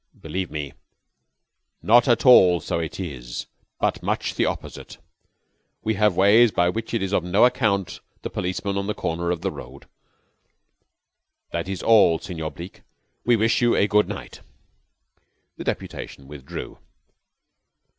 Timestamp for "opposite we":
4.47-5.93